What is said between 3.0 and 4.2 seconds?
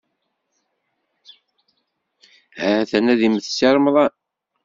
ad immet Si Remḍan.